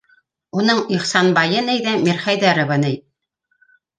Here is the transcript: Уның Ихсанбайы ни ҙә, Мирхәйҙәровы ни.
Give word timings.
Уның 0.61 0.79
Ихсанбайы 0.95 1.59
ни 1.67 1.75
ҙә, 1.87 1.93
Мирхәйҙәровы 2.07 2.81
ни. 2.87 2.93